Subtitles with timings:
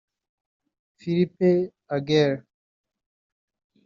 [0.97, 1.37] Philip
[1.93, 2.41] Aguer